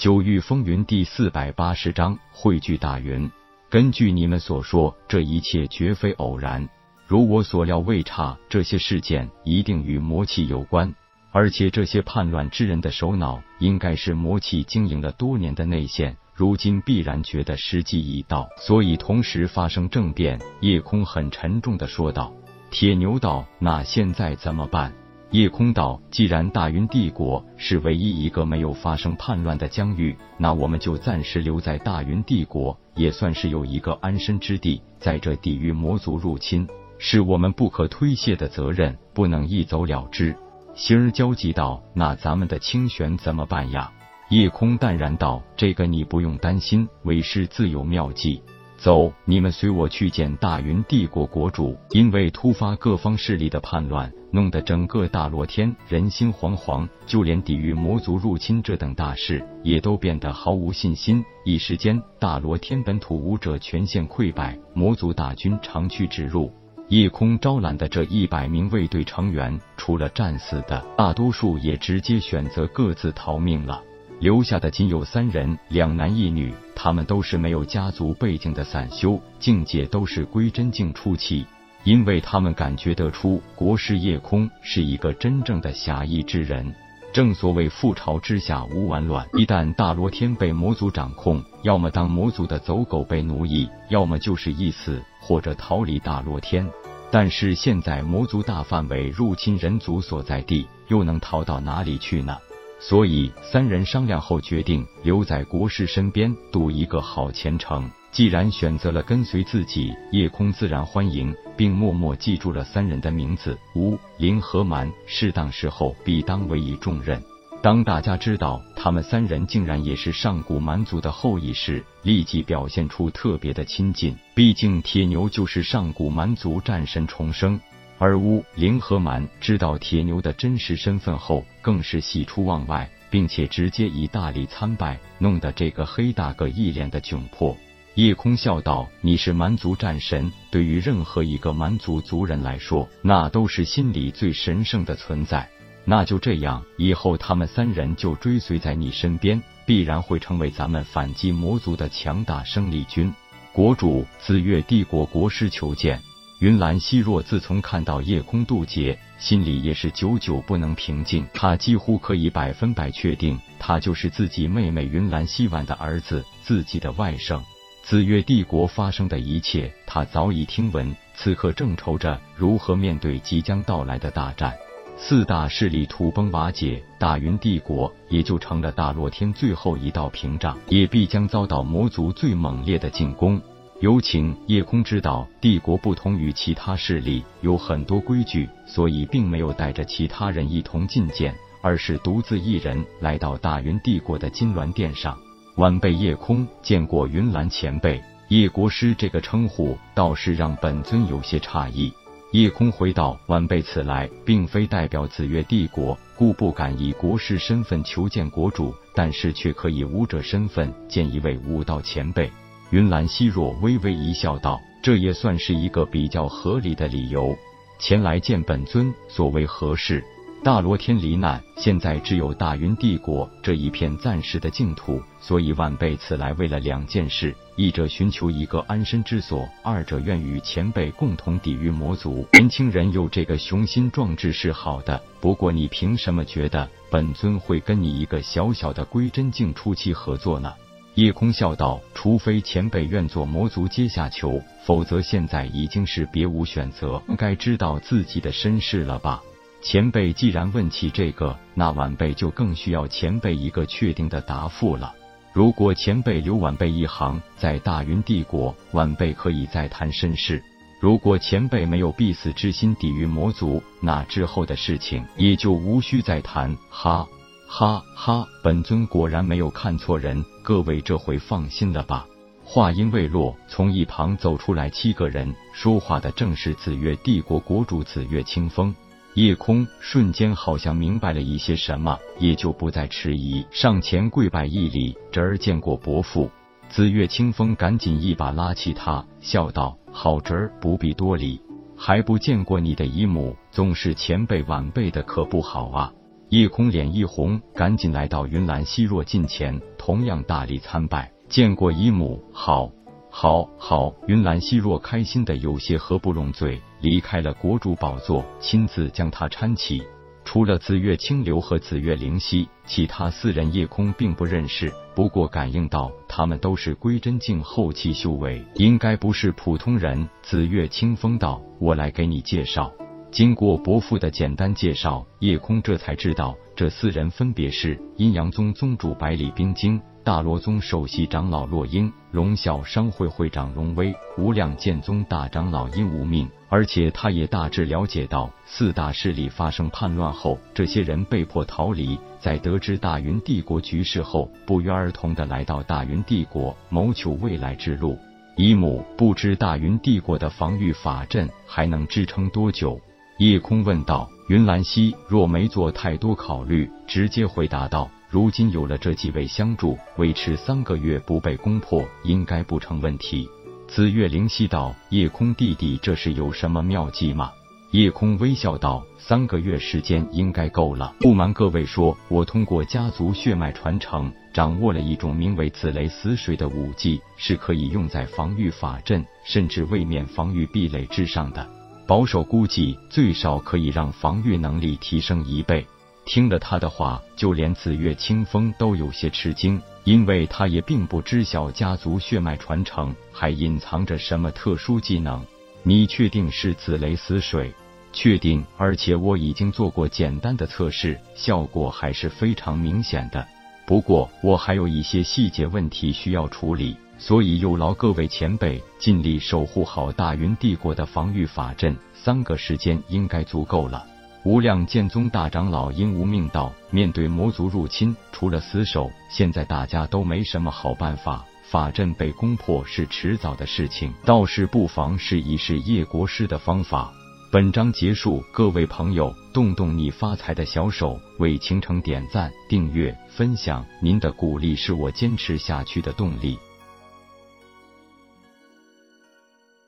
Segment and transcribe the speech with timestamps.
[0.00, 3.30] 九域风云第四百八十章汇聚大云。
[3.68, 6.66] 根据你们所说，这一切绝非偶然。
[7.06, 10.94] 如我所料未差，这些事件一定与魔气有关，
[11.32, 20.40] 而且这些叛乱之人的首脑，应该是魔气经营了多年的内线，如今必然觉得时机已到，所以同时发生政变。
[20.62, 22.32] 夜空很沉重的说道
[22.72, 24.94] ：“铁牛道，那现在怎么办？”
[25.32, 34.82] 夜空道：“既然大云帝国是唯一一个没有发生叛乱的疆域，那我们就暂时留在大云帝国，也算是有一个安身之地。
[34.98, 36.66] 在这抵御魔族入侵，
[36.98, 40.34] 是我们不可推卸的责任，不能一走了之。”
[40.74, 43.92] 星儿焦急道：“那咱们的清玄怎么办呀？”
[44.30, 48.42] 夜空淡然道：“这个你不用担心，为师自有妙计。”
[48.80, 51.76] 走，你们随我去见大云帝国国主。
[51.90, 61.22] 因为突发各方势力的叛乱，弄得整个大罗天人心惶惶，就连抵御魔族入侵这等大事，也都变得毫无信心。
[61.44, 66.50] 一时间，大罗天本土武者全线溃败，魔族大军长驱直入。
[66.88, 73.82] 夜空招揽的这一百名卫队成员，除了战死的，大多数也直接选择各自逃命了。
[74.20, 81.46] 留下的仅有三人，两男一女，他们都是没有家族背景的散修，境界都是归真境初期。
[81.84, 86.74] 因为他们感觉得出，国师夜空是一个真正的侠义之人。
[87.14, 96.68] 正所谓覆巢之下无完卵，一旦大罗天被魔族掌控，要么当魔族的走狗被奴役，要么就是一死，或者逃离大罗天。
[97.10, 102.36] 但是现在魔族大范围入侵人族所在地，又能逃到哪里去呢？
[102.80, 107.88] 所以，三人商量后决定留在国师身边，赌一个好前程。
[108.10, 114.90] 既然选择了跟随自己，夜空自然欢迎，并默默记住了三人的名字：吴、林和蛮。
[115.06, 117.22] 适当时候，必当委以重任。
[117.62, 124.16] 当大家知道他们三人竟然也是上古蛮族的后裔时，立即表现出特别的亲近。
[124.34, 127.60] 毕竟，铁牛就是上古蛮族战神重生。
[128.00, 137.54] 而乌灵和蛮知道铁牛的真实身份后，更是喜出望外，并且直接以大礼参拜，弄得这个黑大哥一脸的窘迫。
[137.96, 145.46] 夜空笑道：“你是蛮族战神，对于任何一个蛮族族人来说，那都是心里最神圣的存在。
[145.84, 153.12] 那就这样，以后他们三人就追随在你身边，必然会成为咱们反击魔族的强大生力军。”
[153.52, 156.00] 国主，紫月帝国国师求见。
[156.40, 161.26] 云岚希若自从看到夜空渡劫，心里也是久久不能平静。
[161.34, 167.42] 他几乎可以百分百确定，他就是自己妹妹云岚希婉的儿子，自己的外甥。
[167.82, 170.96] 紫月帝国发生的一切，他早已听闻。
[171.14, 174.56] 此刻正愁着如何面对即将到来的大战。
[174.96, 183.38] 四大势力土崩瓦解，大云帝国也就成了大洛天最后一道屏障，也必将遭到魔族最猛烈的进攻。
[183.80, 195.18] 有请夜空知道，帝国不同于其他势力，有很多规矩，所以并没有带着其他人一同觐见，而是独自一人来到大云帝国的金銮殿上。
[195.56, 197.98] 晚辈夜空见过云岚前辈，
[198.28, 201.90] 叶国师这个称呼倒是让本尊有些诧异。
[202.32, 212.30] 夜空回道：晚辈此来，并非代表紫月帝国，故不敢以国师身份求见国主，但是却可以武者身份见一位武道前辈。
[212.70, 217.36] 云岚希若微微一笑，道：“这也算是一个比较合理的理由。
[217.80, 220.04] 前来见本尊，所为何事？
[220.44, 232.24] 大罗天罹难，现在只有大云帝国这一片暂时的净土，所以晚辈此来为了两件事：一者寻求一个安身之所；二者愿与前辈共同抵御魔族。
[232.34, 240.52] 年轻人有这个雄心壮志是好的，不过你凭什么觉得本尊会跟你一个小小的归真境初期合作呢？”
[240.96, 247.00] 夜空笑道：“除非前辈愿做魔族阶下囚，否则现在已经是别无选择。
[247.16, 249.22] 该知道自己的身世了吧？
[249.62, 254.92] 前辈既然问起这个，那晚辈就更需要前辈一个确定的答复了。
[255.32, 260.40] 如果前辈留晚辈一行在大云帝国，晚辈可以再谈身世；
[260.80, 267.06] 如果前辈没有必死之心抵御魔族，那之后的事情也就无需再谈。”哈。
[267.52, 272.06] 哈哈，本尊果然没有看错人，各位这回放心了吧？
[272.44, 278.72] 话音未落，从一旁走出来七个人，说话的正是紫月帝国国主紫月清风。
[279.14, 286.30] 夜空瞬间好像明白了一些什么，也就不再迟疑，上前跪拜一礼：“侄儿见过伯父。”
[286.70, 291.42] 紫月清风赶紧一把拉起他，笑道：“好侄儿，不必多礼，
[291.76, 295.92] 还不见过你的姨母，总是前辈晚辈的，可不好啊。”
[296.30, 302.70] 叶空脸一红，赶紧来到云岚希若近前，同样大力参拜，见过姨母，好，
[303.10, 303.92] 好，好！
[304.06, 309.82] 云岚希若开心的有些合不拢嘴，离开了国主宝座，亲自将他搀起。
[310.24, 314.72] 除了紫月清流和紫月灵犀，其他四人夜空并不认识。
[314.94, 320.08] 不过感应到他们都是归真境后期修为，应该不是普通人。
[320.22, 322.72] 紫月清风道：“我来给你介绍。”
[323.10, 329.80] 经过伯父的简单介绍，叶空这才知道这四人分别是阴阳宗宗主百里冰晶。
[330.04, 336.28] 大罗宗首席长老洛英，龙啸商会会长龙威，无量剑宗大长老殷无命。
[336.48, 347.98] 而且他也大致了解到，四大势力发生叛乱后，这些人被迫逃离，在得知大云帝国局势后，不约而同的来到大云帝国，谋求未来之路。
[348.36, 352.80] 姨母，不知大云帝国的防御法阵还能支撑多久？
[353.20, 354.10] 夜空问道。
[354.28, 357.90] 云兰溪若没做太多考虑，直接回答道。
[358.08, 363.28] 如今有了这几位相助，维持三个月不被攻破，应该不成问题。
[363.68, 367.30] 紫月灵犀道：“夜空弟弟，这是有什么妙计吗？”
[367.72, 370.94] 夜空微笑道：“三个月时间应该够了。
[371.00, 381.59] 不瞒各位说，我通过家族血脉传承，掌握了一种名为紫雷死水的武技，是可以用在防御法阵，甚至位面防御壁垒之上的。
[381.90, 385.66] 保守估计，最少可以让防御能力提升一倍。”
[386.06, 395.26] 听了他的话，就连紫月清风都有些吃惊，因为他也并不知晓家族血脉传承还隐藏着什么特殊技能。
[395.64, 397.52] 你确定是紫雷死水？
[397.92, 403.26] 确定，而且我已经做过简单的测试，效果还是非常明显的。
[403.66, 413.86] 不过我还有一些细节问题需要处理，所以有劳各位前辈尽力守护好大云帝国的防御法阵，三个时间应该足够了。
[414.22, 421.24] 无量剑宗大长老因无命道：“面对魔族入侵，除了死守，现在大家都没什么好办法。
[421.42, 426.92] 法阵被攻破是迟早的事情，倒是不妨试一试叶国师的方法。”
[427.32, 436.38] 本章结束，各位朋友，动动你发财的小手，为倾城点赞、订阅、分享，您的鼓励是我坚持下去的动力。